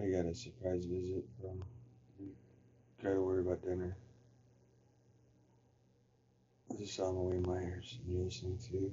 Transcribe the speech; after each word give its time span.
I 0.00 0.06
got 0.10 0.26
a 0.26 0.34
surprise 0.34 0.84
visit 0.84 1.24
from. 1.40 1.64
Gotta 3.02 3.20
worry 3.20 3.40
about 3.40 3.64
dinner. 3.64 3.96
This 6.70 6.90
is 6.90 7.00
Wayne 7.00 7.42
Myers, 7.42 7.98
and 7.98 8.14
you're 8.14 8.24
listening 8.24 8.58
to 8.70 8.92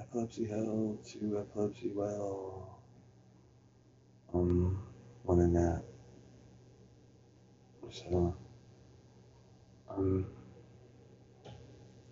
Epilepsy 0.00 0.46
Hell 0.46 0.98
to 1.12 1.38
Epilepsy 1.38 1.92
Well. 1.94 2.78
Um, 4.32 4.82
on 5.28 5.40
a 5.40 5.46
nap. 5.48 5.82
So, 7.90 8.34
I'm 9.90 10.26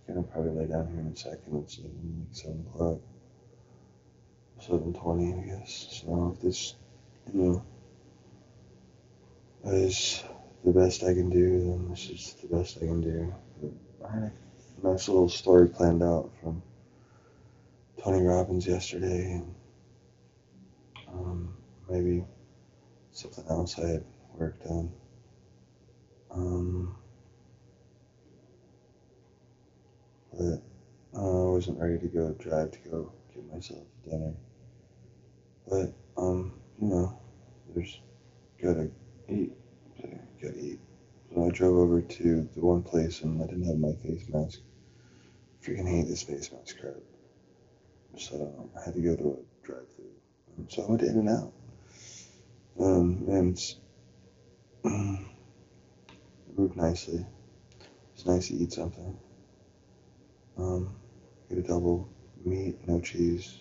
gonna 0.06 0.22
probably 0.24 0.50
lay 0.50 0.66
down 0.66 0.88
here 0.88 1.00
in 1.00 1.06
a 1.06 1.16
second. 1.16 1.62
It's 1.64 1.78
like 1.78 1.92
7 2.32 2.66
o'clock. 2.68 2.98
7.20, 4.60 5.42
I 5.42 5.58
guess. 5.58 6.02
So, 6.04 6.34
if 6.36 6.42
this, 6.42 6.74
you 7.32 7.40
know, 7.40 7.62
is 9.64 10.22
the 10.64 10.72
best 10.72 11.02
I 11.02 11.14
can 11.14 11.30
do, 11.30 11.60
then 11.60 11.88
this 11.90 12.08
is 12.10 12.36
the 12.42 12.56
best 12.56 12.78
I 12.78 12.86
can 12.86 13.00
do. 13.00 13.34
I 14.04 14.12
had 14.12 14.32
a 14.82 14.86
nice 14.86 15.08
little 15.08 15.28
story 15.28 15.68
planned 15.68 16.02
out 16.02 16.30
from 16.40 16.62
Tony 18.02 18.24
Robbins 18.26 18.66
yesterday, 18.66 19.32
and 19.32 19.54
um, 21.08 21.54
maybe 21.88 22.24
something 23.12 23.44
else 23.48 23.78
I 23.78 23.86
had 23.86 24.04
worked 24.36 24.66
on. 24.66 24.90
Um, 26.30 26.96
but 30.32 30.62
uh, 31.14 31.48
I 31.48 31.50
wasn't 31.50 31.78
ready 31.78 31.98
to 31.98 32.06
go 32.06 32.32
drive 32.38 32.70
to 32.72 32.78
go 32.90 33.12
get 33.34 33.52
myself 33.52 33.82
dinner. 34.08 34.34
But 35.68 35.92
um, 36.16 36.52
you 36.80 36.88
know, 36.88 37.18
there's 37.74 38.00
gotta 38.62 38.90
eat. 39.28 39.52
Gotta 40.42 40.58
eat. 40.58 40.80
So 41.34 41.46
I 41.46 41.50
drove 41.50 41.76
over 41.76 42.02
to 42.02 42.48
the 42.54 42.60
one 42.60 42.82
place 42.82 43.22
and 43.22 43.42
I 43.42 43.46
didn't 43.46 43.66
have 43.66 43.78
my 43.78 43.92
face 44.02 44.28
mask. 44.28 44.60
Freaking 45.64 45.88
hate 45.88 46.08
this 46.08 46.22
face 46.22 46.50
mask 46.52 46.78
crap. 46.80 46.94
So 48.18 48.70
I 48.76 48.84
had 48.84 48.94
to 48.94 49.00
go 49.00 49.16
to 49.16 49.38
a 49.38 49.66
drive 49.66 49.88
through. 49.96 50.66
So 50.68 50.82
I 50.82 50.90
went 50.90 51.02
in 51.02 51.18
and 51.18 51.28
out. 51.28 51.52
Um, 52.78 53.24
and 53.28 53.52
it's 53.52 53.76
moved 56.56 56.76
nicely. 56.76 57.24
It's 58.14 58.26
nice 58.26 58.48
to 58.48 58.54
eat 58.54 58.72
something. 58.72 59.18
Um, 60.58 60.94
get 61.48 61.58
a 61.58 61.62
double 61.62 62.08
meat, 62.44 62.76
no 62.86 63.00
cheese. 63.00 63.58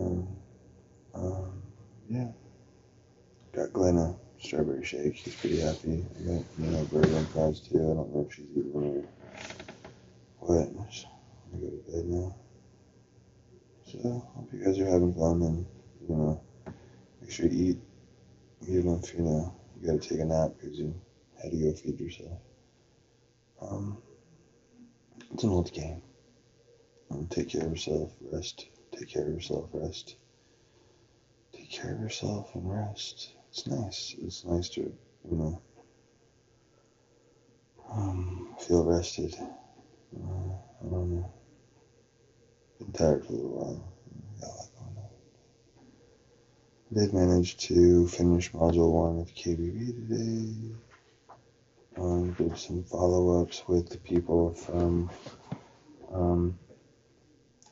Um, 0.00 0.28
um, 1.14 1.62
yeah. 2.08 2.28
A 3.84 4.16
strawberry 4.40 4.82
shake. 4.82 5.14
She's 5.14 5.34
pretty 5.34 5.60
happy. 5.60 6.02
I 6.18 6.22
got, 6.22 6.44
you 6.58 6.70
know, 6.70 6.88
and 6.90 7.28
fries 7.28 7.60
too. 7.60 7.76
I 7.76 7.92
don't 7.92 8.14
know 8.14 8.26
if 8.26 8.34
she's 8.34 8.46
eating 8.56 8.72
or 8.72 9.04
what. 10.38 10.60
I'm 10.60 10.74
gonna 11.52 11.60
go 11.60 11.68
to 11.68 11.92
bed 11.92 12.06
now. 12.06 12.34
So, 13.84 13.98
hope 14.34 14.48
you 14.54 14.64
guys 14.64 14.78
are 14.78 14.86
having 14.86 15.12
fun 15.12 15.42
and, 15.42 15.66
you 16.00 16.16
know, 16.16 16.40
make 17.20 17.30
sure 17.30 17.46
you 17.46 17.72
eat. 17.72 17.78
Even 18.66 18.98
if, 19.02 19.12
you 19.12 19.20
know, 19.20 19.54
you 19.78 19.86
gotta 19.86 19.98
take 19.98 20.20
a 20.20 20.24
nap 20.24 20.52
because 20.58 20.78
you 20.78 20.94
had 21.42 21.50
to 21.50 21.58
go 21.58 21.72
feed 21.74 22.00
yourself. 22.00 22.38
Um, 23.60 23.98
it's 25.30 25.44
an 25.44 25.50
old 25.50 25.70
game. 25.70 26.00
Um, 27.10 27.26
take 27.26 27.50
care 27.50 27.64
of 27.64 27.68
yourself, 27.68 28.14
rest. 28.32 28.66
Take 28.92 29.10
care 29.10 29.26
of 29.26 29.34
yourself, 29.34 29.68
rest. 29.74 30.16
Take 31.52 31.70
care 31.70 31.94
of 31.94 32.00
yourself 32.00 32.54
and 32.54 32.70
rest. 32.70 33.34
It's 33.56 33.68
nice. 33.68 34.16
It's 34.20 34.44
nice 34.44 34.68
to, 34.70 34.80
you 34.80 35.36
know, 35.36 35.62
um, 37.88 38.56
feel 38.58 38.84
rested. 38.84 39.32
Uh, 39.38 40.54
I 40.82 40.90
don't 40.90 41.10
know. 41.12 41.32
Been 42.80 42.90
tired 42.90 43.24
for 43.24 43.32
a 43.32 43.36
little 43.36 43.50
while. 43.50 43.94
I 46.90 46.98
did 46.98 47.14
manage 47.14 47.56
to 47.68 48.08
finish 48.08 48.50
module 48.50 48.90
one 48.90 49.20
of 49.20 49.32
KBB 49.32 50.08
today. 50.08 50.74
Um, 51.96 52.32
did 52.32 52.58
some 52.58 52.82
follow 52.82 53.40
ups 53.40 53.62
with 53.68 53.88
the 53.88 53.98
people 53.98 54.52
from 54.52 55.08
um, 56.12 56.58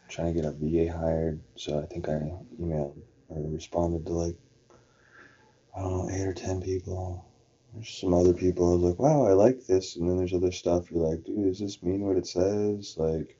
trying 0.08 0.32
to 0.32 0.40
get 0.42 0.48
a 0.48 0.52
VA 0.52 0.96
hired. 0.96 1.40
So 1.56 1.80
I 1.80 1.86
think 1.86 2.08
I 2.08 2.30
emailed 2.60 2.94
or 3.28 3.50
responded 3.50 4.06
to 4.06 4.12
like, 4.12 4.36
I 5.76 5.82
don't 5.82 5.92
know, 5.92 6.10
eight 6.10 6.26
or 6.26 6.32
10 6.34 6.60
people. 6.60 7.24
There's 7.74 7.88
some 7.90 8.14
other 8.14 8.34
people. 8.34 8.70
I 8.70 8.74
was 8.74 8.82
like, 8.82 8.98
wow, 8.98 9.24
I 9.24 9.32
like 9.32 9.66
this. 9.66 9.96
And 9.96 10.08
then 10.08 10.18
there's 10.18 10.34
other 10.34 10.52
stuff. 10.52 10.90
You're 10.90 11.08
like, 11.08 11.24
dude, 11.24 11.44
does 11.44 11.58
this 11.60 11.82
mean 11.82 12.02
what 12.02 12.16
it 12.16 12.26
says? 12.26 12.96
Like, 12.98 13.36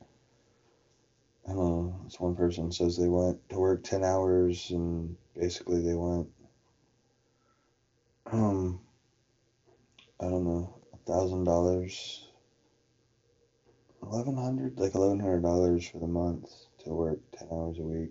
I 1.49 1.53
don't 1.53 1.59
know. 1.59 2.01
This 2.05 2.21
one 2.21 2.35
person 2.35 2.73
says 2.73 2.97
they 2.97 3.09
went 3.09 3.39
to 3.51 3.59
work 3.59 3.83
10 3.83 4.05
hours 4.05 4.71
and 4.71 5.17
basically 5.39 5.83
they 5.83 5.95
went, 5.95 6.29
um, 8.33 8.81
I 10.21 10.25
don't 10.27 10.45
know, 10.45 10.81
a 10.95 10.97
thousand 11.11 11.45
dollars, 11.45 12.27
eleven 14.03 14.37
hundred, 14.37 14.79
like 14.79 14.95
eleven 14.95 15.21
hundred 15.21 15.43
dollars 15.43 15.87
for 15.87 15.99
the 16.01 16.07
month 16.07 16.51
to 16.85 16.91
work 16.91 17.21
10 17.39 17.49
hours 17.53 17.79
a 17.79 17.83
week. 17.83 18.11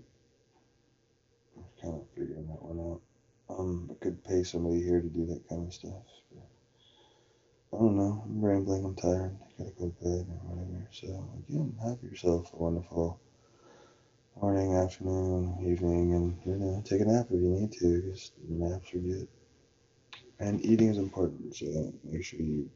I'm 1.57 1.63
kind 1.81 1.95
of 1.95 2.07
figuring 2.15 2.47
that 2.47 2.63
one 2.63 2.79
out. 2.79 3.01
Um, 3.51 3.89
I 3.91 3.95
could 4.03 4.23
pay 4.23 4.43
somebody 4.43 4.81
here 4.81 5.01
to 5.01 5.09
do 5.09 5.25
that 5.27 5.47
kind 5.49 5.67
of 5.67 5.73
stuff. 5.73 6.03
I 7.73 7.77
don't 7.77 7.97
know. 7.97 8.23
I'm 8.25 8.43
rambling. 8.43 8.85
I'm 8.85 8.95
tired. 8.95 9.37
I 9.41 9.63
gotta 9.63 9.71
go 9.79 9.85
to 9.89 10.03
bed 10.03 10.27
or 10.29 10.49
whatever. 10.49 10.87
So 10.91 11.29
again, 11.47 11.75
have 11.83 12.01
yourself 12.03 12.51
a 12.53 12.57
wonderful 12.57 13.19
morning, 14.41 14.75
afternoon, 14.75 15.57
evening, 15.63 16.13
and 16.13 16.37
you 16.45 16.57
know, 16.57 16.81
take 16.85 17.01
a 17.01 17.05
nap 17.05 17.27
if 17.29 17.41
you 17.41 17.49
need 17.49 17.71
to. 17.73 18.01
Because 18.01 18.31
naps 18.49 18.93
are 18.93 18.99
good. 18.99 19.27
And 20.39 20.65
eating 20.65 20.89
is 20.89 20.97
important. 20.97 21.55
So 21.55 21.93
make 22.03 22.23
sure 22.25 22.39
you, 22.41 22.69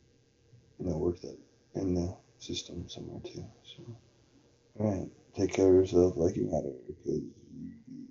you 0.80 0.86
know, 0.88 0.98
work 0.98 1.20
that 1.22 1.38
in 1.76 1.96
the 1.96 2.16
system 2.40 2.88
somewhere 2.90 3.22
too. 3.24 3.46
So, 3.64 3.84
all 4.80 4.92
right. 4.92 5.10
Take 5.36 5.54
care 5.54 5.68
of 5.68 5.76
yourself 5.76 6.14
like 6.18 6.36
you 6.38 6.46
matter 6.52 6.74
because 6.88 7.22
you 7.22 8.05